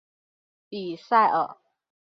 [0.67, 1.57] 比塞尔。